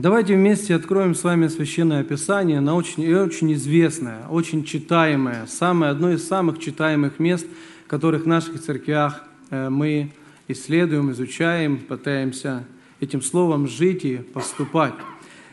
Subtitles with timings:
[0.00, 6.12] Давайте вместе откроем с вами Священное Писание, на очень, очень известное, очень читаемое, самое, одно
[6.12, 7.48] из самых читаемых мест,
[7.88, 10.12] которых в наших церквях э, мы
[10.46, 12.64] исследуем, изучаем, пытаемся
[13.00, 14.94] этим словом жить и поступать.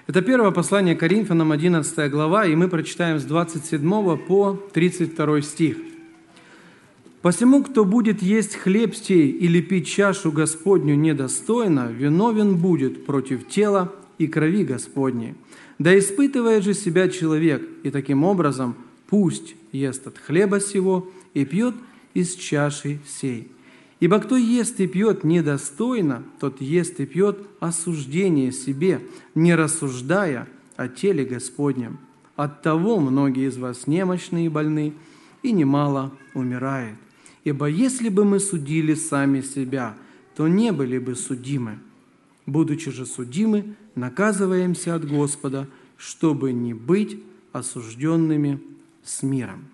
[0.05, 5.77] Это первое послание Коринфянам, 11 глава, и мы прочитаем с 27 по 32 стих.
[7.23, 13.91] «Посему, кто будет есть хлеб сей или пить чашу Господню недостойно, виновен будет против тела
[14.17, 15.35] и крови Господней.
[15.79, 18.75] Да испытывает же себя человек, и таким образом
[19.07, 21.75] пусть ест от хлеба сего и пьет
[22.13, 23.49] из чаши сей.
[23.99, 29.01] Ибо кто ест и пьет недостойно, тот ест и пьет осуждение себе,
[29.35, 31.99] не рассуждая о теле Господнем.
[32.35, 34.93] Оттого многие из вас немощны и больны,
[35.41, 36.95] и немало умирает.
[37.45, 39.95] Ибо если бы мы судили сами себя,
[40.35, 41.79] то не были бы судимы.
[42.45, 45.67] Будучи же судимы, наказываемся от Господа,
[45.97, 47.19] чтобы не быть
[47.53, 48.61] осужденными
[49.03, 49.67] с миром.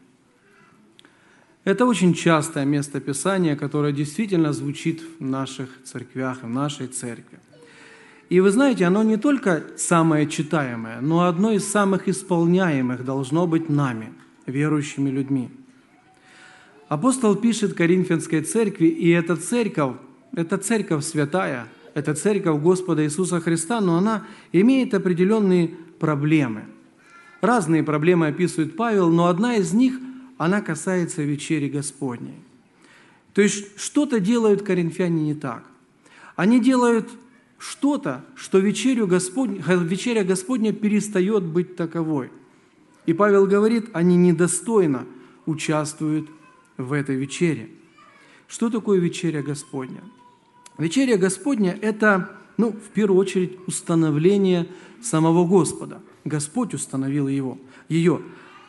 [1.64, 7.40] Это очень частое место Писания, которое действительно звучит в наших церквях, в нашей церкви.
[8.30, 13.70] И вы знаете, оно не только самое читаемое, но одно из самых исполняемых должно быть
[13.70, 14.14] нами,
[14.46, 15.50] верующими людьми.
[16.88, 19.98] Апостол пишет Коринфянской церкви, и эта церковь,
[20.36, 26.66] эта церковь святая– это церковь Господа Иисуса Христа, но она имеет определенные проблемы.
[27.42, 30.00] Разные проблемы описывает Павел, но одна из них,
[30.38, 32.40] она касается вечери Господней.
[33.34, 35.64] То есть что-то делают коринфяне не так.
[36.36, 37.10] Они делают
[37.58, 42.32] что-то, что вечерю Господня, вечеря Господня перестает быть таковой.
[43.06, 45.06] И Павел говорит, они недостойно
[45.46, 46.30] участвуют
[46.78, 47.70] в этой вечере.
[48.48, 50.02] Что такое вечеря Господня?
[50.78, 54.68] Вечеря Господня– это, ну, в первую очередь, установление
[55.02, 56.02] самого Господа.
[56.26, 57.58] Господь установил его,
[57.90, 58.22] ее.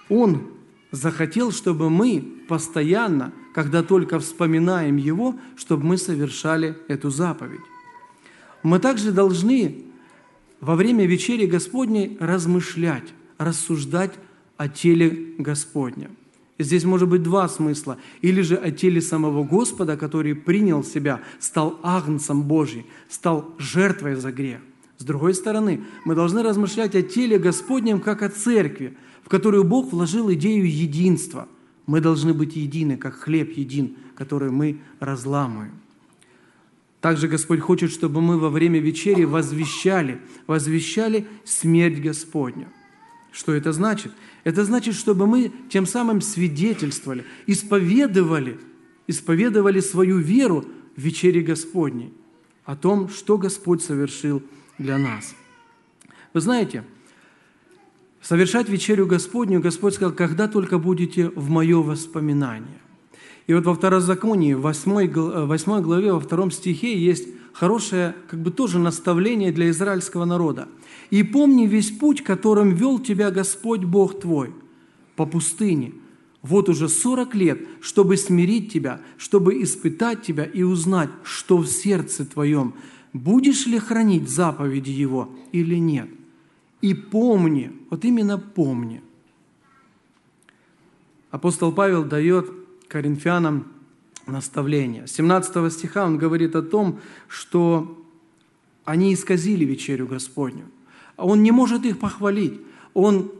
[0.09, 0.48] Он
[0.91, 7.60] захотел, чтобы мы постоянно, когда только вспоминаем Его, чтобы мы совершали эту заповедь.
[8.62, 9.84] Мы также должны
[10.60, 14.12] во время вечери Господней размышлять, рассуждать
[14.56, 16.16] о теле Господнем.
[16.58, 17.98] Здесь может быть два смысла.
[18.20, 24.32] Или же о теле самого Господа, который принял себя, стал агнцем Божьим, стал жертвой за
[24.32, 24.60] грех.
[24.98, 29.92] С другой стороны, мы должны размышлять о теле Господнем, как о церкви, в которую Бог
[29.92, 31.48] вложил идею единства.
[31.86, 35.72] Мы должны быть едины, как хлеб един, который мы разламываем.
[37.00, 42.69] Также Господь хочет, чтобы мы во время вечери возвещали, возвещали смерть Господню.
[43.32, 44.12] Что это значит?
[44.44, 48.60] Это значит, чтобы мы тем самым свидетельствовали, исповедовали,
[49.06, 52.12] исповедовали свою веру в вечере Господней,
[52.65, 54.43] о том, что Господь совершил
[54.78, 55.34] для нас.
[56.34, 56.84] Вы знаете,
[58.20, 62.78] совершать вечерю Господню, Господь сказал, когда только будете в мое воспоминание.
[63.47, 68.50] И вот во Второзаконии, в 8, 8 главе, во втором стихе есть хорошее, как бы
[68.50, 70.68] тоже наставление для израильского народа.
[71.10, 74.54] «И помни весь путь, которым вел тебя Господь Бог твой
[75.16, 75.92] по пустыне,
[76.40, 82.24] вот уже сорок лет, чтобы смирить тебя, чтобы испытать тебя и узнать, что в сердце
[82.24, 82.74] твоем,
[83.12, 86.08] будешь ли хранить заповеди Его или нет.
[86.80, 89.02] И помни, вот именно помни».
[91.30, 92.50] Апостол Павел дает
[92.88, 93.66] коринфянам
[94.27, 95.06] наставление.
[95.06, 97.99] 17 стиха он говорит о том, что
[98.84, 100.65] они исказили вечерю Господню.
[101.16, 102.61] Он не может их похвалить.
[102.94, 103.31] Он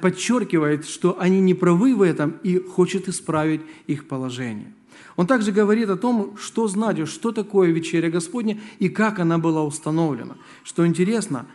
[0.00, 4.72] подчеркивает, что они не правы в этом и хочет исправить их положение.
[5.16, 9.62] Он также говорит о том, что знать, что такое вечеря Господня и как она была
[9.62, 10.36] установлена.
[10.64, 11.46] Что интересно,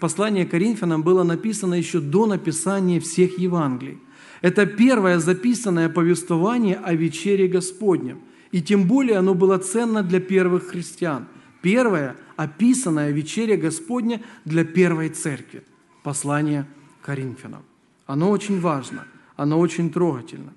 [0.00, 3.98] послание Коринфянам было написано еще до написания всех Евангелий.
[4.44, 8.20] Это первое записанное повествование о вечере Господнем.
[8.52, 11.28] И тем более оно было ценно для первых христиан.
[11.62, 15.62] Первое описанное вечере Господня для первой церкви.
[16.02, 16.66] Послание
[17.00, 17.62] Коринфянам.
[18.04, 20.52] Оно очень важно, оно очень трогательно.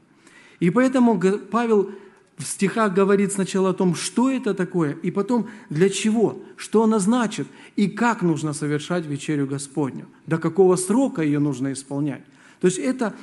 [0.59, 1.17] И поэтому
[1.50, 1.89] Павел
[2.38, 7.00] в стихах говорит сначала о том, что это такое, и потом для чего, что она
[7.00, 7.47] значит,
[7.77, 12.23] и как нужно совершать вечерю Господню, до какого срока ее нужно исполнять.
[12.59, 13.13] То есть это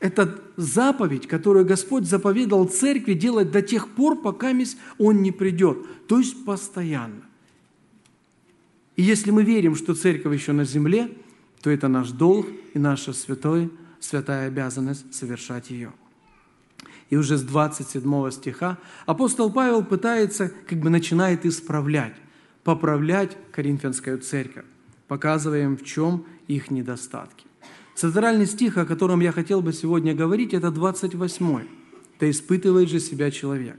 [0.00, 4.52] это заповедь, которую Господь заповедал церкви делать до тех пор, пока
[4.98, 7.22] Он не придет, то есть постоянно.
[8.96, 11.10] И если мы верим, что церковь еще на земле,
[11.60, 13.70] то это наш долг и наша святой,
[14.00, 15.92] святая обязанность совершать ее.
[17.10, 22.14] И уже с 27 стиха апостол Павел пытается, как бы начинает исправлять,
[22.64, 24.64] поправлять Коринфянскую церковь.
[25.08, 27.46] показывая им, в чем их недостатки.
[27.96, 31.60] Центральный стих, о котором я хотел бы сегодня говорить, это 28.
[32.20, 33.76] «Да испытывает же себя человек».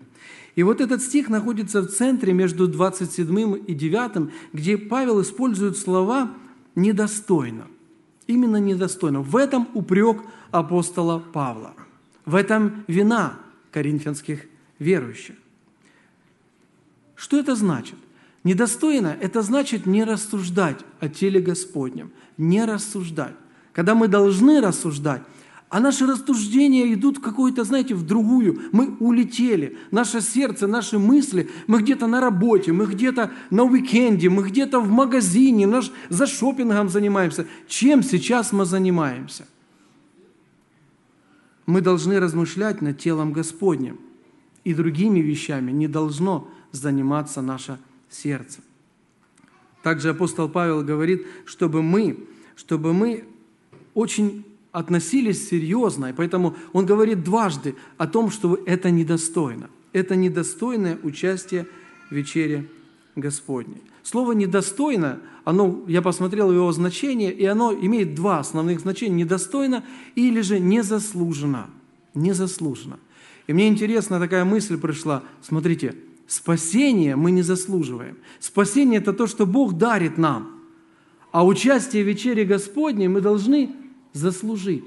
[0.56, 6.34] И вот этот стих находится в центре между 27 и 9, где Павел использует слова
[6.76, 7.68] «недостойно».
[8.26, 9.22] Именно недостойно.
[9.22, 11.76] В этом упрек апостола Павла.
[12.26, 13.40] В этом вина
[13.72, 14.46] коринфянских
[14.80, 15.36] верующих.
[17.16, 17.96] Что это значит?
[18.44, 23.36] Недостойно– это значит не рассуждать о теле Господнем, не рассуждать.
[23.78, 25.22] Когда мы должны рассуждать,
[25.70, 28.60] а наши рассуждения идут в какую-то, знаете, в другую.
[28.72, 29.78] Мы улетели.
[29.92, 34.90] Наше сердце, наши мысли, мы где-то на работе, мы где-то на уикенде, мы где-то в
[34.90, 37.46] магазине, наш, за шопингом занимаемся.
[37.68, 39.46] Чем сейчас мы занимаемся?
[41.68, 44.00] Мы должны размышлять над телом Господним.
[44.64, 47.78] И другими вещами не должно заниматься наше
[48.10, 48.62] сердце.
[49.84, 52.26] Также апостол Павел говорит, чтобы мы,
[52.56, 53.28] чтобы мы
[53.98, 59.72] очень относились серьезно, и поэтому он говорит дважды о том, что это недостойно.
[59.92, 61.66] Это недостойное участие
[62.12, 62.70] в вечере
[63.16, 63.82] Господней.
[64.04, 69.84] Слово «недостойно», оно, я посмотрел его значение, и оно имеет два основных значения– недостойно
[70.14, 71.72] или же незаслуженно.
[72.14, 73.00] Незаслуженно.
[73.48, 75.24] И мне интересно, такая мысль пришла.
[75.42, 75.96] Смотрите,
[76.28, 78.18] спасение мы не заслуживаем.
[78.40, 80.62] Спасение– это то, что Бог дарит нам.
[81.32, 83.72] А участие в вечере Господней мы должны
[84.18, 84.84] заслужить.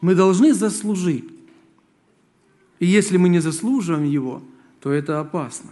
[0.00, 1.24] Мы должны заслужить.
[2.78, 4.42] И если мы не заслуживаем его,
[4.80, 5.70] то это опасно.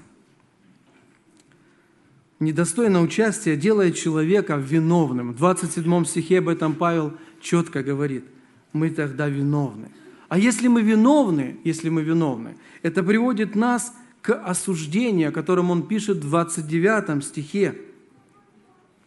[2.41, 5.33] Недостойное участие делает человека виновным.
[5.33, 8.25] В 27 стихе об этом Павел четко говорит.
[8.73, 9.91] Мы тогда виновны.
[10.29, 15.87] А если мы виновны, если мы виновны, это приводит нас к осуждению, о котором он
[15.87, 17.81] пишет в 29 стихе.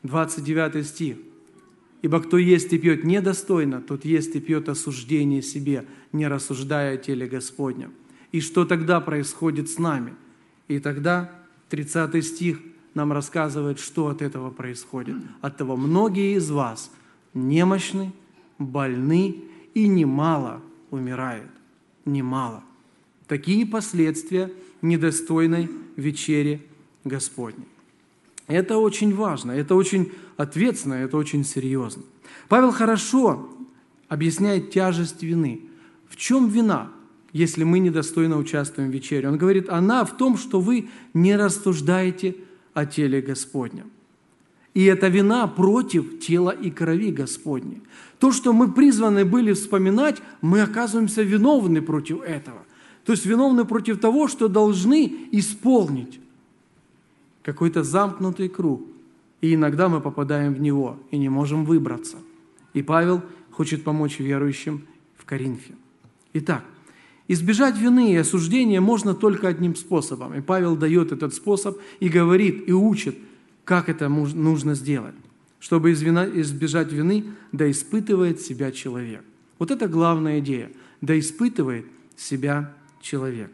[0.03, 1.17] 29 стих.
[2.01, 6.97] Ибо кто ест и пьет недостойно, тот ест и пьет осуждение себе, не рассуждая о
[6.97, 7.91] теле Господнем.
[8.31, 10.13] И что тогда происходит с нами?
[10.67, 11.31] И тогда
[11.69, 12.59] 30 стих
[12.93, 15.15] нам рассказывает, что от этого происходит.
[15.41, 16.91] От того многие из вас
[17.33, 18.13] немощны,
[18.57, 19.43] больны
[19.73, 20.61] и немало
[20.91, 21.51] умирают.
[22.05, 22.63] Немало.
[23.27, 26.65] Такие последствия недостойной вечери
[27.03, 27.67] Господней.
[28.49, 32.01] Это очень важно, это очень ответственно, это очень серьезно.
[32.47, 33.47] Павел хорошо
[34.07, 35.61] объясняет тяжесть вины.
[36.09, 36.89] В чем вина,
[37.31, 39.29] если мы недостойно участвуем в вечере?
[39.29, 42.37] Он говорит, она в том, что вы не рассуждаете
[42.73, 43.91] о теле Господнем.
[44.73, 47.83] И это вина против тела и крови Господней.
[48.17, 52.65] То, что мы призваны были вспоминать, мы оказываемся виновны против этого.
[53.05, 56.19] То есть виновны против того, что должны исполнить
[57.53, 58.83] какой-то замкнутый круг,
[59.41, 62.17] и иногда мы попадаем в него и не можем выбраться.
[62.73, 64.85] И Павел хочет помочь верующим
[65.17, 65.73] в Коринфе.
[66.33, 66.63] Итак,
[67.27, 70.35] избежать вины и осуждения можно только одним способом.
[70.35, 73.15] И Павел дает этот способ и говорит, и учит,
[73.65, 75.15] как это нужно сделать.
[75.59, 79.23] Чтобы избежать вины, да испытывает себя человек.
[79.57, 80.69] Вот это главная идея.
[81.01, 81.85] Да испытывает
[82.15, 83.51] себя человек.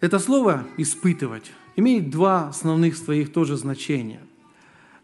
[0.00, 4.20] Это слово «испытывать» имеет два основных своих тоже значения.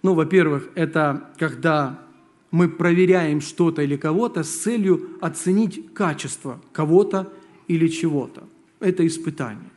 [0.02, 1.98] Ну, во-первых, это когда
[2.50, 7.32] мы проверяем что-то или кого-то с целью оценить качество кого-то
[7.66, 8.44] или чего-то.
[8.78, 9.70] Это испытание.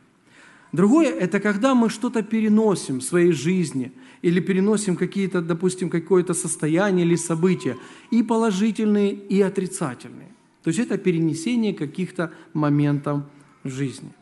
[0.72, 3.90] Другое– это когда мы что-то переносим в своей жизни
[4.22, 7.76] или переносим какие-то, допустим, какое-то состояние или события,
[8.12, 10.28] и положительные, и отрицательные.
[10.62, 13.22] То есть это перенесение каких-то моментов
[13.64, 14.12] в жизни.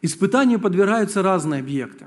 [0.00, 2.06] Испытанию подвергаются разные объекты.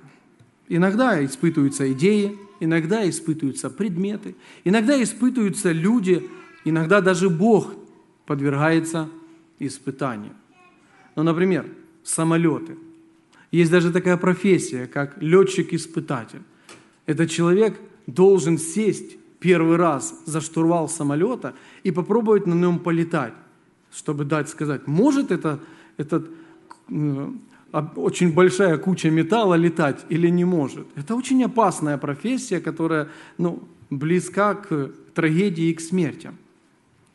[0.69, 6.29] Иногда испытываются идеи, иногда испытываются предметы, иногда испытываются люди,
[6.63, 7.73] иногда даже Бог
[8.25, 9.09] подвергается
[9.59, 10.33] испытанию.
[11.15, 11.65] Ну, например,
[12.03, 12.77] самолеты.
[13.51, 16.41] Есть даже такая профессия, как летчик-испытатель.
[17.05, 23.33] Этот человек должен сесть первый раз за штурвал самолета и попробовать на нем полетать,
[23.91, 25.59] чтобы дать сказать, может это,
[25.97, 26.29] этот
[27.71, 30.87] очень большая куча металла летать или не может.
[30.95, 36.31] Это очень опасная профессия, которая ну, близка к трагедии и к смерти.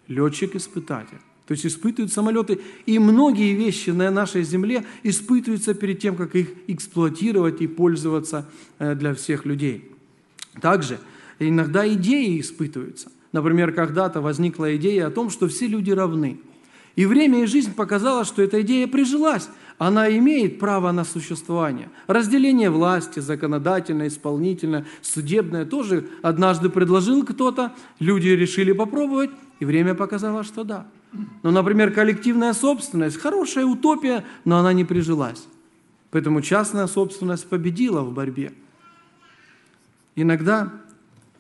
[0.08, 1.18] Летчик-испытатель.
[1.46, 2.60] То есть испытывают самолеты.
[2.86, 8.48] И многие вещи на нашей земле испытываются перед тем, как их эксплуатировать и пользоваться
[8.78, 9.90] э, для всех людей.
[10.60, 10.98] Также
[11.38, 13.12] иногда идеи испытываются.
[13.32, 16.40] Например, когда-то возникла идея о том, что все люди равны–
[16.97, 19.50] И время и жизнь показало, что эта идея прижилась.
[19.79, 21.91] Она имеет право на существование.
[22.07, 30.43] Разделение власти, законодательное, исполнительное, судебное тоже однажды предложил кто-то, люди решили попробовать, и время показало,
[30.43, 30.87] что да.
[31.43, 35.47] Ну, например, коллективная собственность– хорошая утопия, но она не прижилась.
[36.11, 38.55] Поэтому частная собственность победила в борьбе.
[40.15, 40.73] Иногда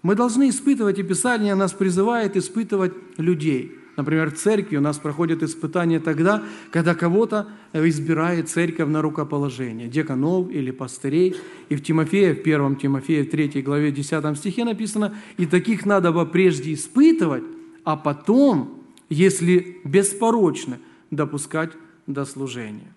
[0.02, 5.42] мы должны испытывать, и Писание нас призывает испытывать людей– Например, в церкви у нас проходят
[5.42, 11.36] испытания тогда, когда кого-то избирает церковь на рукоположение, деканов или пастырей.
[11.70, 16.12] И в Тимофея, в 1 Тимофея, в 3 главе 10 стихе написано, «И таких надо
[16.12, 17.44] бы прежде испытывать,
[17.84, 20.78] а потом, если беспорочны,
[21.10, 21.70] допускать
[22.06, 22.92] до служения».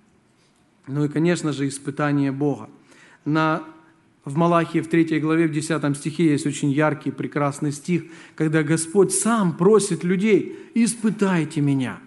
[0.88, 2.70] Ну и, конечно же, испытание Бога.
[3.24, 3.64] На
[4.26, 8.04] в Малахии в 3 главе, в 10 стихе есть очень яркий, прекрасный стих,
[8.36, 12.00] когда Господь сам просит людей, испытайте меня.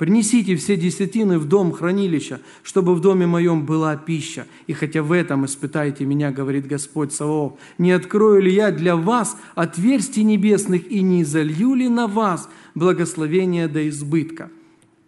[0.00, 4.46] Принесите все десятины в дом хранилища, чтобы в доме моем была пища.
[4.66, 9.36] И хотя в этом испытайте меня, говорит Господь Саваоф, не открою ли я для вас
[9.54, 14.50] отверстий небесных и не залью ли на вас благословение до избытка?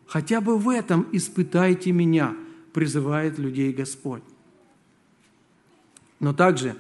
[0.06, 2.36] Хотя бы в этом испытайте меня,
[2.74, 4.22] призывает людей Господь.
[6.22, 6.76] Но также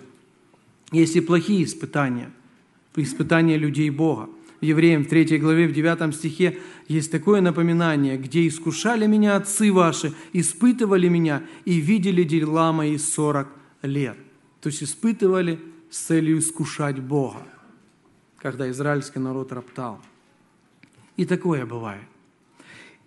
[0.92, 2.30] есть и плохие испытания,
[2.94, 4.30] испытания людей Бога.
[4.60, 9.72] В Евреям в 3 главе, в 9 стихе есть такое напоминание, где искушали меня отцы
[9.72, 13.48] ваши, испытывали меня и видели дела мои 40
[13.82, 14.16] лет.
[14.60, 15.58] То есть испытывали
[15.90, 17.44] с целью искушать Бога,
[18.38, 20.00] когда израильский народ роптал.
[21.16, 22.04] И такое бывает.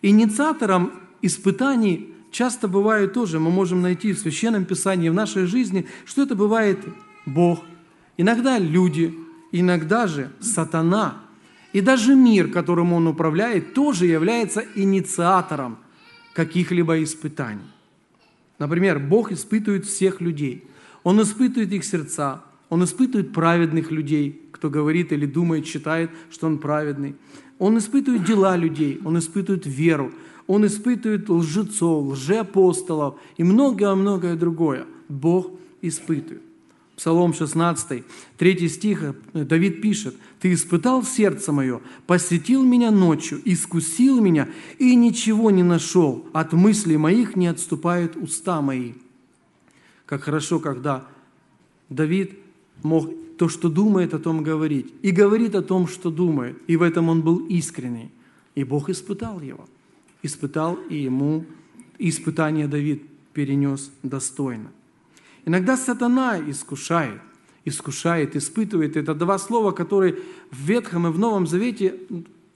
[0.01, 6.23] Инициатором испытаний часто бывает тоже, мы можем найти в Священном Писании, в нашей жизни, что
[6.23, 6.79] это бывает
[7.25, 7.63] Бог,
[8.17, 9.17] иногда люди,
[9.53, 11.21] иногда же сатана.
[11.71, 15.77] И даже мир, которым он управляет, тоже является инициатором
[16.33, 17.71] каких-либо испытаний.
[18.59, 20.65] Например, Бог испытывает всех людей.
[21.03, 26.59] Он испытывает их сердца, Он испытывает праведных людей, кто говорит или думает, считает, что он
[26.59, 27.15] праведный.
[27.59, 30.13] Он испытывает дела людей, Он испытывает веру,
[30.47, 34.85] он испытывает лжецов, лжеапостолов и многое-многое другое.
[35.09, 36.41] Бог испытывает.
[36.95, 38.05] Псалом 16,
[38.37, 44.47] 3 стих, э, Давид пишет, «Ты испытал сердце мое, посетил меня ночью, искусил меня,
[44.79, 46.25] и ничего не нашел.
[46.31, 48.93] От мыслей моих не отступают уста мои».
[50.05, 51.05] Как хорошо, когда
[51.89, 52.37] Давид
[52.83, 54.93] мог то, что думает, о том говорить.
[55.01, 56.57] И говорит о том, что думает.
[56.67, 58.11] И в этом он был искренний.
[58.55, 59.65] И Бог испытал его
[60.25, 61.45] испытал, и ему
[61.97, 64.71] испытание Давид перенес достойно.
[65.45, 67.21] Иногда сатана искушает,
[67.63, 68.97] искушает, испытывает.
[68.97, 70.19] Это два слова, которые
[70.51, 71.99] в Ветхом и в Новом Завете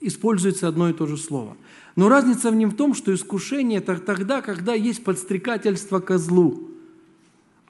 [0.00, 1.56] используется одно и то же слово.
[1.96, 6.68] Но разница в нем в том, что искушение– это тогда, когда есть подстрекательство козлу,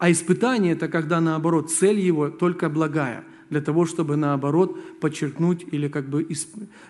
[0.00, 5.88] а испытание– это когда, наоборот, цель его только благая– для того, чтобы наоборот подчеркнуть или
[5.88, 6.26] как бы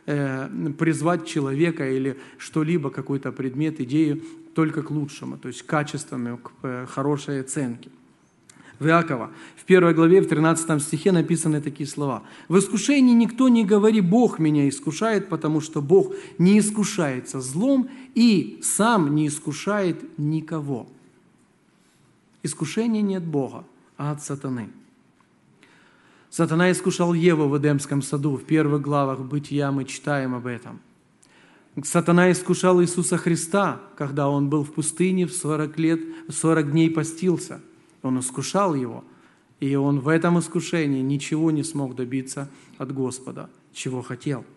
[0.07, 0.49] э,
[0.79, 4.23] призвать человека или что-либо, какой-то предмет, идею
[4.55, 7.91] только к лучшему, то есть к качествам, к э, хорошей оценке.
[8.79, 12.23] В Иакова, в первой главе, в 13 стихе написаны такие слова.
[12.49, 18.59] «В искушении никто не говори, Бог меня искушает, потому что Бог не искушается злом и
[18.63, 20.87] сам не искушает никого».
[22.43, 23.65] Искушения нет Бога,
[23.97, 24.71] а от сатаны–
[26.31, 28.37] Сатана искушал Еву в Эдемском саду.
[28.37, 30.81] В первых главах Бытия мы читаем об этом.
[31.83, 37.61] Сатана искушал Иисуса Христа, когда Он был в пустыне в 40 лет, 40 дней постился.
[38.03, 39.05] Он искушал Его.
[39.59, 44.45] И Он в этом искушении ничего не смог добиться от Господа, чего хотел–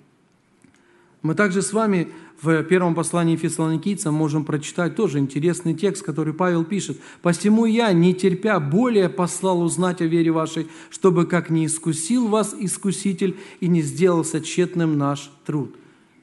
[1.24, 2.12] мы также с вами
[2.42, 7.00] в первом послании фессалоникийцам можем прочитать тоже интересный текст, который Павел пишет.
[7.22, 12.54] «Посему я, не терпя, более послал узнать о вере вашей, чтобы как не искусил вас
[12.60, 15.74] искуситель и не сделался тщетным наш труд,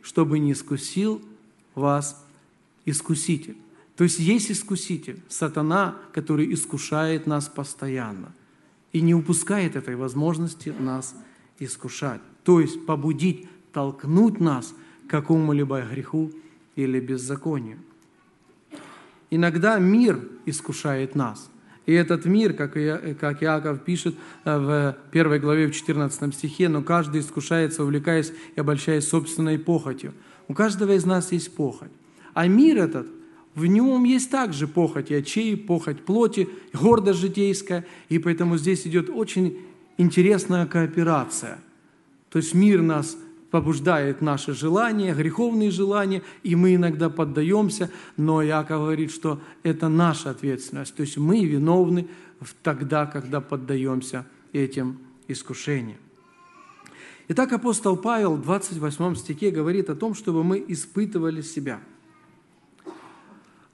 [0.03, 1.23] чтобы не искусил
[1.75, 2.23] вас
[2.85, 3.57] искуситель».
[3.97, 8.35] То есть есть искуситель, сатана, который искушает нас постоянно
[8.93, 11.15] и не упускает этой возможности нас
[11.59, 12.21] искушать.
[12.45, 14.75] То есть побудить, толкнуть нас–
[15.11, 16.31] какому-либо греху
[16.77, 17.79] или беззаконию.
[19.31, 21.51] Иногда мир искушает нас.
[21.87, 22.73] И этот мир, как,
[23.19, 24.15] как Иаков пишет
[24.45, 30.13] э, в первой главе в 14 стихе, но каждый искушается, увлекаясь и обольщаясь собственной похотью.
[30.47, 31.91] У каждого из нас есть похоть.
[32.35, 33.09] А мир этот,
[33.55, 37.85] в нем есть также похоть и очей, похоть плоти, гордость житейская.
[38.09, 39.59] И поэтому здесь идет очень
[39.97, 41.59] интересная кооперация.
[42.31, 43.17] То есть мир нас
[43.51, 50.31] побуждает наши желания, греховные желания, и мы иногда поддаемся, но Яков говорит, что это наша
[50.31, 50.95] ответственность.
[50.95, 52.09] То есть мы виновны
[52.63, 55.99] тогда, когда поддаемся этим искушениям.
[57.29, 61.81] Итак, апостол Павел в 28 стихе говорит о том, чтобы мы испытывали себя.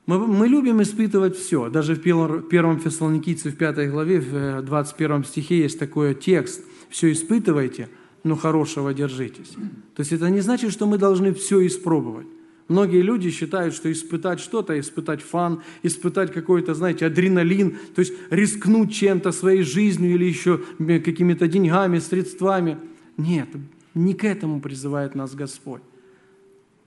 [0.04, 1.68] Мы, мы любим испытывать все.
[1.68, 6.62] Даже в первом Фессалоникийце в 5 главе, в 21 стихе есть такой текст.
[6.90, 7.88] «Все испытывайте,
[8.26, 9.50] но хорошего держитесь».
[9.94, 12.26] То есть это не значит, что мы должны все испробовать.
[12.68, 18.92] Многие люди считают, что испытать что-то, испытать фан, испытать какой-то, знаете, адреналин, то есть рискнуть
[18.92, 22.76] чем-то, своей жизнью или еще какими-то деньгами, средствами.
[23.16, 23.48] Нет,
[23.94, 25.82] не к этому призывает нас Господь.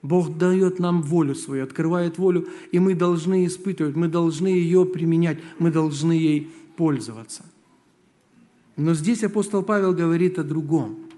[0.01, 5.39] Бог дает нам волю свою, открывает волю, и мы должны испытывать, мы должны ее применять,
[5.59, 7.43] мы должны ей пользоваться.
[8.75, 11.08] Но здесь апостол Павел говорит о другом.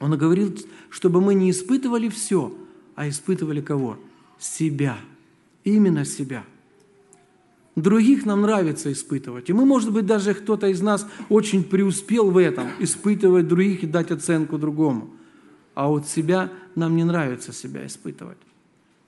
[0.00, 2.52] Он говорит, чтобы мы не испытывали все,
[2.96, 3.98] а испытывали кого?
[4.38, 4.98] Себя.
[5.62, 6.44] Именно себя.
[7.76, 9.50] Других нам нравится испытывать.
[9.50, 13.86] И мы, может быть, даже кто-то из нас очень преуспел в этом, испытывать других и
[13.86, 15.10] дать оценку другому.
[15.74, 18.38] А вот себя нам не нравится себя испытывать.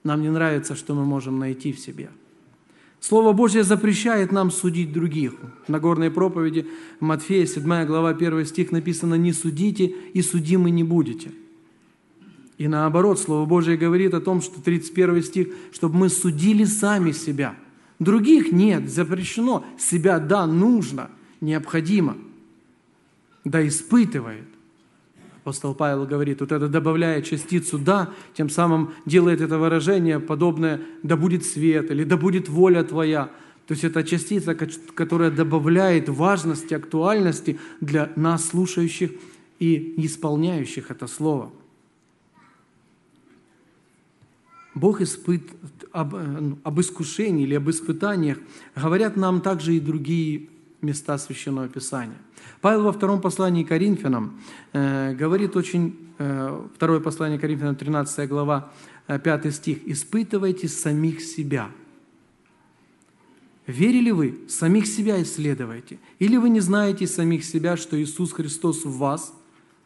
[0.03, 2.09] Нам не нравится, что мы можем найти в себе.
[3.03, 5.33] Слово Божье запрещает нам судить других.
[5.67, 6.67] На горной проповеди
[7.01, 11.33] Матфея, 7 глава, 1 стих написано «Не судите, и судимы не будете».
[12.57, 17.55] И наоборот, Слово Божье говорит о том, что 31 стих, чтобы мы судили сами себя.
[17.99, 19.65] Других нет, запрещено.
[19.77, 21.09] Себя, да, нужно,
[21.41, 22.15] необходимо.
[23.43, 24.47] Да испытывает.
[25.43, 31.17] Апостол Павел говорит, вот это добавляя частицу «да», тем самым делает это выражение подобное «да
[31.17, 33.25] будет свет» или «да будет воля твоя».
[33.67, 39.11] То есть это частица, которая добавляет важности, актуальности для нас, слушающих
[39.59, 41.51] и исполняющих это слово.
[44.73, 45.43] Бог испыт...
[45.91, 48.37] об, ну, об искушении или об испытаниях
[48.77, 50.47] говорят нам также и другие
[50.83, 52.17] места Священного Писания.
[52.61, 54.39] Павел во втором послании Коринфянам
[54.73, 58.71] э, говорит очень, э, второе послание Коринфянам, 13 глава,
[59.07, 61.69] э, 5 стих, «Испытывайте самих себя».
[63.65, 64.39] Верили вы?
[64.49, 65.97] Самих себя исследуйте.
[66.19, 69.33] Или вы не знаете самих себя, что Иисус Христос в вас?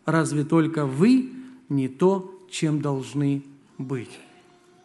[0.05, 1.31] Разве только вы
[1.69, 3.43] не то, чем должны
[3.77, 4.19] быть?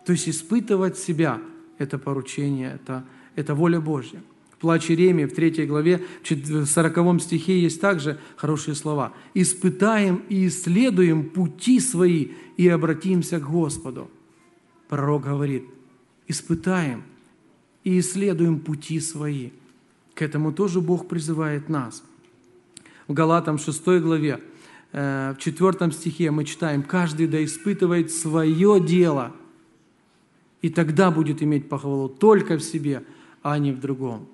[0.05, 1.41] То есть испытывать себя–
[1.79, 4.23] это поручение, это, это воля Божья
[4.63, 9.13] плаче Ремии в 3 главе, в 40 стихе есть также хорошие слова.
[9.35, 14.09] «Испытаем и исследуем пути свои и обратимся к Господу».
[14.89, 15.65] Пророк говорит,
[16.29, 17.03] испытаем
[17.83, 19.51] и исследуем пути свои.
[20.15, 22.05] К этому тоже Бог призывает нас.
[23.09, 24.41] В Галатам 6 главе,
[24.93, 29.33] э, в 4 стихе мы читаем, «Каждый да испытывает свое дело,
[30.61, 33.03] и тогда будет иметь похвалу только в себе,
[33.43, 34.29] а не в другом»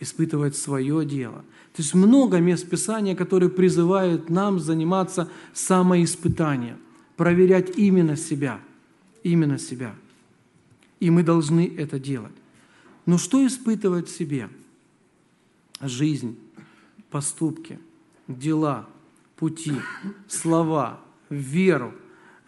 [0.00, 1.44] испытывать свое дело.
[1.74, 6.78] То есть много мест Писания, которые призывают нам заниматься самоиспытанием,
[7.16, 8.60] проверять именно себя,
[9.22, 9.94] именно себя.
[11.00, 12.32] И мы должны это делать.
[13.06, 14.48] Но что испытывать в себе?
[15.80, 16.36] Жизнь,
[17.10, 17.78] поступки,
[18.26, 18.88] дела,
[19.36, 19.74] пути,
[20.26, 21.94] слова, веру,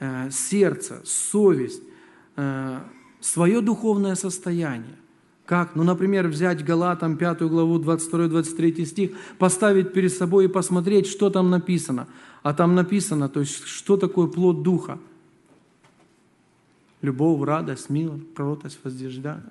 [0.00, 1.82] э, сердце, совесть,
[2.36, 2.80] э,
[3.20, 4.96] свое духовное состояние–
[5.50, 5.74] как?
[5.74, 11.50] Ну, например, взять Галатам 5 главу 22-23 стих, поставить перед собой и посмотреть, что там
[11.50, 12.06] написано.
[12.44, 15.00] А там написано, то есть, что такое плод Духа.
[17.02, 18.78] Любовь, радость, мир, кротость,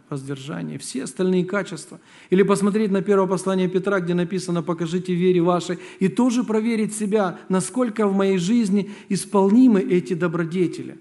[0.09, 1.99] воздержание, все остальные качества.
[2.29, 7.39] Или посмотреть на первое послание Петра, где написано «покажите вере вашей», и тоже проверить себя,
[7.49, 10.97] насколько в моей жизни исполнимы эти добродетели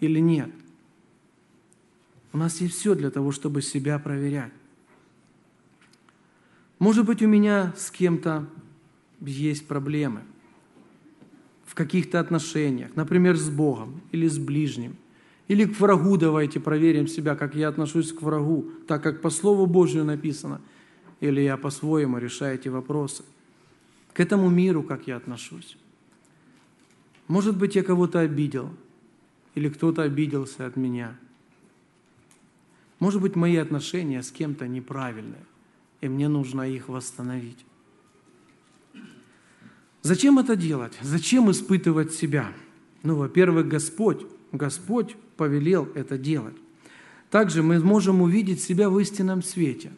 [0.00, 0.50] или нет.
[2.32, 4.52] У нас есть все для того, чтобы себя проверять.
[6.78, 8.48] Может быть, у меня с кем-то
[9.20, 10.22] есть проблемы
[11.66, 14.96] в каких-то отношениях, например, с Богом или с ближним.
[15.48, 19.66] Или к врагу давайте проверим себя, как я отношусь к врагу, так как по Слову
[19.66, 20.60] Божию написано.
[21.18, 23.24] Или я по-своему решаю эти вопросы.
[24.12, 25.76] К этому миру, как я отношусь.
[27.26, 28.70] Может быть, я кого-то обидел,
[29.56, 31.18] или кто-то обиделся от меня–
[33.00, 35.44] может быть, мои отношения с кем-то неправильные,
[36.00, 37.64] и мне нужно их восстановить.
[40.02, 40.92] Зачем это делать?
[41.02, 42.52] Зачем испытывать себя?
[43.02, 46.56] Ну, во-первых, Господь, Господь повелел это делать.
[47.30, 49.92] Также мы можем увидеть себя в истинном свете.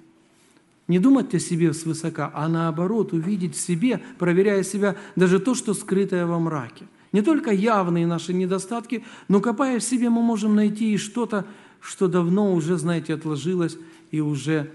[0.89, 5.75] Не думать о себе свысока, а наоборот увидеть в себе, проверяя себя, даже то, что
[5.75, 6.87] скрытое во мраке.
[7.13, 11.47] Не только явные наши недостатки, но копая в себе, мы можем найти и что-то,
[11.83, 13.77] что давно уже, знаете, отложилось
[14.13, 14.71] и уже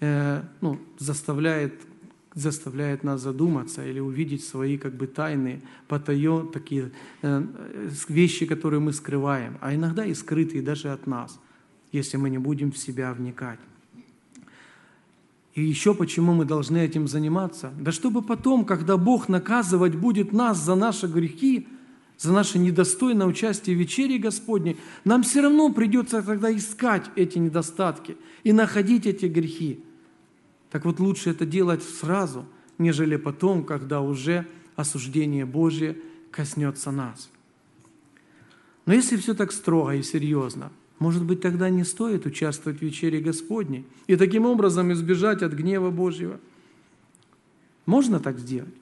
[0.00, 1.74] э, ну, заставляет,
[2.34, 7.44] заставляет нас задуматься или увидеть свои как бы тайные, потаен, такие э,
[8.08, 11.38] вещи, которые мы скрываем, а иногда и скрытые даже от нас,
[11.90, 13.58] если мы не будем в себя вникать.
[15.54, 17.72] И еще почему мы должны этим заниматься?
[17.78, 21.68] Да чтобы потом, когда Бог наказывать будет нас за наши грехи,
[22.22, 28.16] за наше недостойное участие в вечере Господней, нам все равно придется тогда искать эти недостатки
[28.44, 29.84] и находить эти грехи.
[30.70, 32.46] Так вот лучше это делать сразу,
[32.78, 35.98] нежели потом, когда уже осуждение Божье
[36.30, 37.28] коснется нас.
[38.86, 43.18] Но если все так строго и серьезно– может быть, тогда не стоит участвовать в вечере
[43.18, 46.38] Господней и таким образом избежать от гнева Божьего.
[47.86, 48.72] Можно так сделать?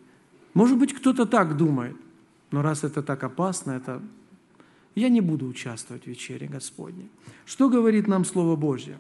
[0.53, 1.96] Может быть, кто-то так думает,
[2.50, 4.02] но раз это так опасно, это
[4.94, 7.08] я не буду участвовать в вечере Господней.
[7.46, 8.98] Что говорит нам Слово Божье?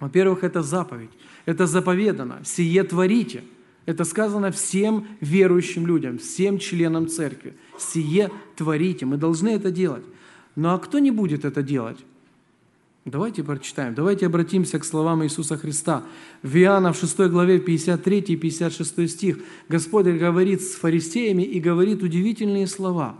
[0.00, 1.10] Во-первых, это заповедь.
[1.46, 2.40] Это заповедано.
[2.44, 3.42] Сие творите.
[3.86, 7.54] Это сказано всем верующим людям, всем членам церкви.
[7.78, 9.06] Сие творите.
[9.06, 10.04] Мы должны это делать.
[10.56, 11.98] Ну а кто не будет это делать?
[13.04, 16.04] Давайте прочитаем, давайте обратимся к словам Иисуса Христа.
[16.42, 19.38] В Иоанна в 6 главе 53 и 56 стих
[19.68, 23.16] Господь говорит с фарисеями и говорит удивительные слова.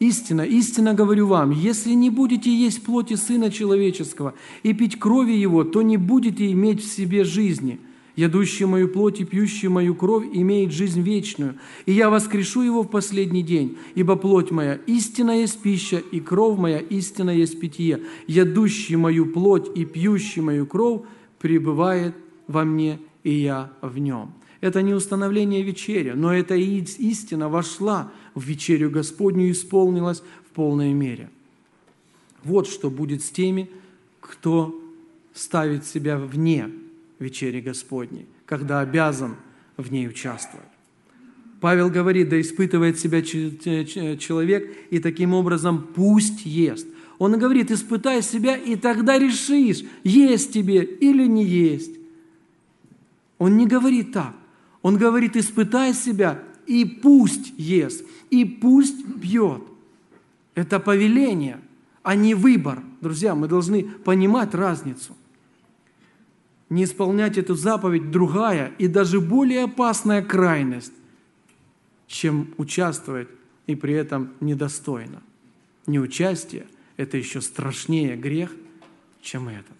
[0.00, 5.64] «Истина, истинно говорю вам, если не будете есть плоти Сына Человеческого и пить крови Его,
[5.64, 7.80] то не будете иметь в себе жизни.
[8.18, 11.54] Ядущий мою плоть и пьющий мою кровь имеет жизнь вечную,
[11.86, 16.58] и я воскрешу его в последний день, ибо плоть моя истинная есть пища, и кровь
[16.58, 18.00] моя истинная есть питье.
[18.26, 21.02] Ядущий мою плоть и пьющий мою кровь
[21.38, 22.16] пребывает
[22.48, 24.32] во мне, и я в нем».
[24.60, 30.92] Это не установление вечери, но эта истина вошла в вечерю Господню и исполнилась в полной
[30.92, 31.30] мере.
[32.42, 33.70] Вот что будет с теми,
[34.20, 34.74] кто
[35.34, 36.68] ставит себя вне
[37.18, 39.36] вечери Господней, когда обязан
[39.76, 40.66] в ней участвовать.
[41.60, 46.86] Павел говорит, да испытывает себя человек, и таким образом пусть ест.
[47.18, 51.90] Он говорит, испытай себя, и тогда решишь, есть тебе или не есть.
[53.38, 54.36] Он не говорит так.
[54.82, 59.62] Он говорит, испытай себя, и пусть ест, и пусть пьет.
[60.54, 61.60] Это повеление,
[62.04, 62.82] а не выбор.
[63.00, 65.16] Друзья, мы должны понимать разницу–
[66.70, 70.92] не исполнять эту заповедь другая и даже более опасная крайность,
[72.06, 73.28] чем участвовать
[73.66, 75.22] и при этом недостойно.
[75.86, 78.52] Неучастие– это еще страшнее грех,
[79.22, 79.76] чем этот.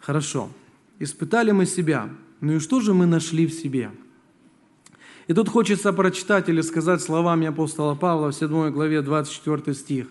[0.00, 0.50] Хорошо,
[0.98, 2.08] испытали мы себя,
[2.40, 3.90] ну и что же мы нашли в себе?
[5.28, 10.08] И тут хочется прочитать или сказать словами апостола Павла в 7 главе 24 стих.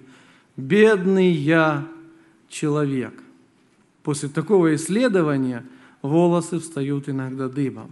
[0.55, 1.87] «Бедный я
[2.47, 3.13] человек,
[4.03, 5.65] После такого исследования
[6.01, 7.91] волосы встают иногда дыбом.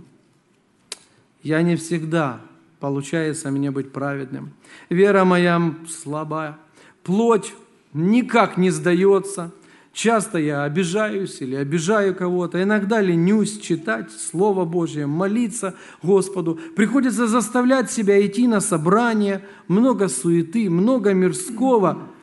[1.44, 2.42] Я не всегда
[2.80, 4.54] получается мне быть праведным.
[4.90, 6.58] Вера моя слабая,
[7.04, 7.54] плоть
[7.94, 9.52] никак не сдается.
[9.92, 16.60] Часто я обижаюсь или обижаю кого-то, иногда ленюсь читать Слово Божье, молиться Господу.
[16.76, 22.00] Приходится заставлять себя идти на собрание, много суеты, много мирского–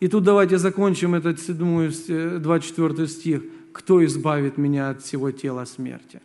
[0.00, 3.42] и тут давайте закончим этот 7, 24 стих.
[3.72, 6.20] «Кто избавит меня от всего тела смерти?»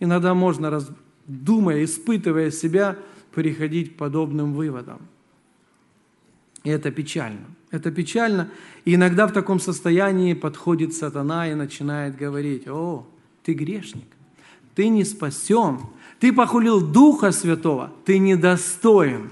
[0.00, 0.80] Иногда можно,
[1.26, 2.96] думая, испытывая себя,
[3.34, 5.00] переходить к подобным выводам.
[6.64, 7.46] И это печально.
[7.70, 8.50] Это печально.
[8.84, 13.06] И иногда в таком состоянии подходит сатана и начинает говорить, «О,
[13.44, 14.08] ты грешник,
[14.74, 15.80] ты не спасен,
[16.20, 19.30] ты похулил Духа Святого, ты недостоин».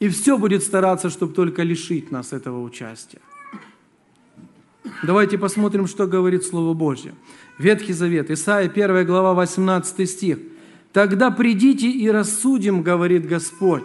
[0.00, 3.20] И все будет стараться, чтобы только лишить нас этого участия.
[5.02, 7.14] Давайте посмотрим, что говорит Слово Божье.
[7.58, 10.38] Ветхий Завет, Исаия 1 глава 18 стих.
[10.92, 13.84] «Тогда придите и рассудим, говорит Господь».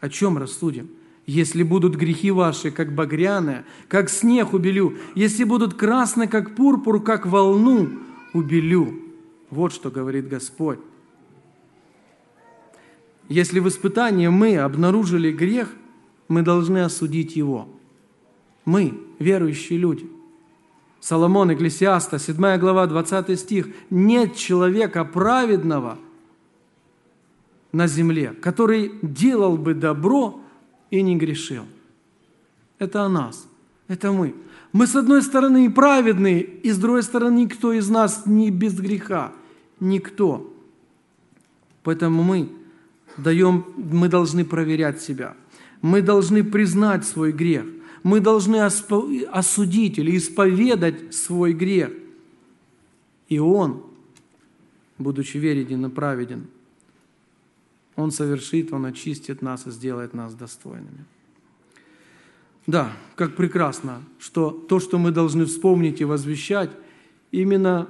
[0.00, 0.90] О чем рассудим?
[1.26, 7.26] Если будут грехи ваши, как багряные, как снег убелю, если будут красны, как пурпур, как
[7.26, 7.90] волну
[8.32, 9.00] убелю.
[9.50, 10.78] Вот что говорит Господь.
[13.28, 15.70] Если в испытании мы обнаружили грех,
[16.28, 17.68] мы должны осудить его.
[18.64, 20.08] Мы, верующие люди.
[21.00, 23.68] Соломон, Экклесиаста, 7 глава, 20 стих.
[23.90, 25.98] «Нет человека праведного
[27.72, 30.40] на земле, который делал бы добро
[30.90, 31.64] и не грешил».
[32.78, 33.46] Это о нас,
[33.88, 34.34] это мы.
[34.72, 38.78] Мы, с одной стороны, и праведные, и с другой стороны, никто из нас не без
[38.78, 39.32] греха.
[39.80, 40.52] Никто.
[41.82, 42.50] Поэтому мы
[43.18, 45.36] даем, мы должны проверять себя.
[45.82, 47.66] Мы должны признать свой грех.
[48.02, 51.90] Мы должны осудить или исповедать свой грех.
[53.28, 53.84] И Он,
[54.98, 56.46] будучи верен и праведен,
[57.96, 61.04] Он совершит, Он очистит нас и сделает нас достойными.
[62.66, 66.70] Да, как прекрасно, что то, что мы должны вспомнить и возвещать,
[67.30, 67.88] именно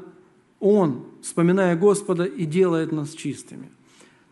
[0.61, 3.71] Он, вспоминая Господа, и делает нас чистыми.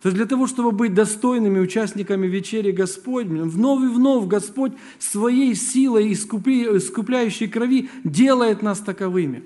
[0.07, 5.57] То есть для того, чтобы быть достойными участниками вечери Господней, вновь и вновь Господь своей
[5.57, 9.43] силой искупляющей крови делает нас таковыми.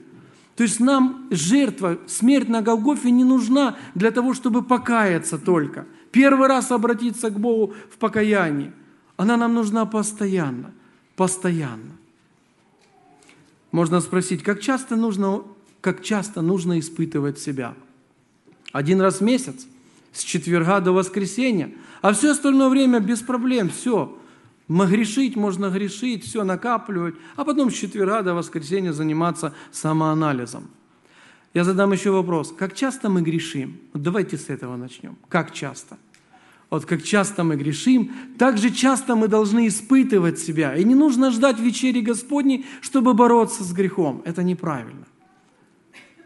[0.57, 5.87] То есть нам жертва, смерть на Голгофе не нужна для того, чтобы покаяться только.
[6.13, 8.71] Первый раз обратиться к Богу в покаянии.
[9.17, 10.75] Она нам нужна постоянно.
[11.17, 11.97] Постоянно.
[13.73, 15.43] Можно спросить, как часто нужно,
[15.81, 17.75] как часто нужно испытывать себя?
[18.73, 19.67] Один раз в месяц?
[20.13, 24.17] С четверга до воскресенья, а все остальное время без проблем, все.
[24.69, 30.71] Грешить, можно грешить, все накапливать, а потом с четверга до воскресенья заниматься самоанализом.
[31.55, 32.55] Я задам еще вопрос.
[32.57, 33.81] Как часто мы грешим?
[33.93, 35.17] Вот давайте с этого начнем.
[35.29, 35.99] Как часто?
[36.71, 40.77] Вот как часто мы грешим, так же часто мы должны испытывать себя.
[40.77, 44.23] И не нужно ждать вечери Господней, чтобы бороться с грехом.
[44.25, 45.05] Это неправильно.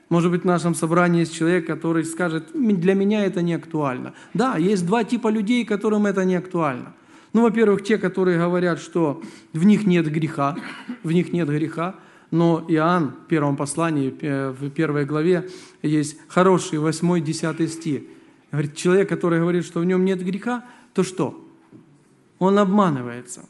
[0.08, 4.14] Может быть, в нашем собрании есть человек, который скажет, для меня это не актуально.
[4.34, 6.92] Да, есть два типа людей, которым это не актуально.
[7.32, 10.56] Ну, во-первых, те, которые говорят, что в них нет греха,
[11.02, 11.96] в них нет греха,
[12.30, 15.48] но Иоанн в первом послании, э, в первой главе,
[15.82, 18.02] есть хороший 8-10 стих.
[18.52, 21.44] Говорит, человек, который говорит, что в нем нет греха, то что?
[22.38, 23.48] Он обманывается.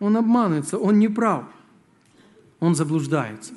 [0.00, 1.44] Он обманывается, он не прав.
[2.60, 3.54] Он заблуждается.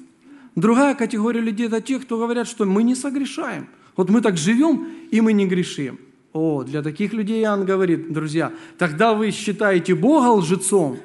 [0.55, 3.69] Другая категория людей– это те, кто говорят, что мы не согрешаем.
[3.95, 5.99] Вот мы так живем, и мы не грешим.
[6.33, 10.99] О, для таких людей Иоанн говорит, друзья, тогда вы считаете Бога лжецом,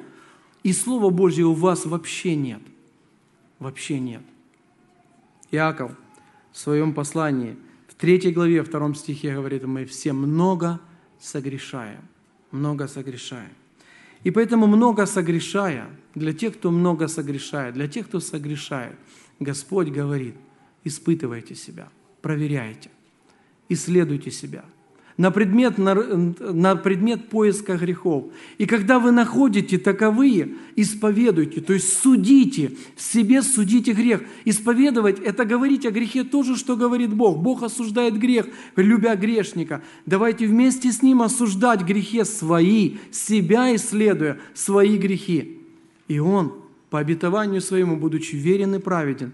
[0.63, 2.61] и Слова Божье у вас вообще нет.
[3.59, 4.21] Вообще нет.
[5.51, 5.91] Иаков
[6.51, 7.57] в своем послании,
[7.87, 10.79] в третьей главе, втором стихе говорит, мы все много
[11.19, 12.01] согрешаем.
[12.51, 13.51] Много согрешаем.
[14.23, 18.95] И поэтому много согрешая, для тех, кто много согрешает, для тех, кто согрешает–
[19.39, 20.35] Господь говорит,
[20.83, 21.89] испытывайте себя,
[22.21, 22.89] проверяйте,
[23.69, 24.65] исследуйте себя
[25.17, 28.25] на предмет, на, на предмет поиска грехов.
[28.59, 34.21] И когда вы находите таковые, исповедуйте, то есть судите, в себе судите грех.
[34.45, 37.39] Исповедовать– это говорить о грехе то же, что говорит Бог.
[37.39, 38.45] Бог осуждает грех,
[38.75, 39.81] любя грешника.
[40.05, 45.59] Давайте вместе с Ним осуждать грехи свои, себя исследуя, свои грехи.
[46.07, 46.53] И Он–
[46.89, 49.33] по обетованию своему, будучи верен и праведен,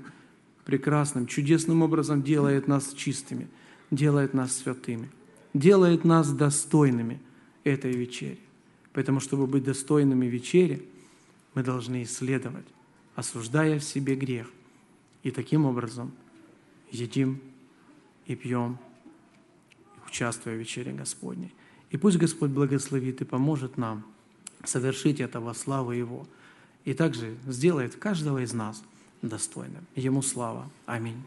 [0.66, 3.48] прекрасным, чудесным образом делает нас чистыми,
[3.92, 5.10] делает нас святыми,
[5.54, 7.20] делает нас достойными
[7.63, 8.39] этой вечери.
[8.94, 10.86] Поэтому, чтобы быть достойными вечери,
[11.54, 12.66] мы должны исследовать,
[13.16, 14.50] осуждая в себе грех.
[15.24, 16.12] И таким образом
[16.92, 17.39] едим
[18.26, 18.78] и пьем,
[20.08, 21.54] участвуя в вечере Господней.
[21.92, 24.06] И пусть Господь благословит и поможет нам
[24.63, 26.28] совершить это во славу Его
[26.86, 28.84] и также сделает каждого из нас
[29.22, 29.86] достойным.
[29.96, 30.69] Ему слава.
[30.86, 31.22] Аминь.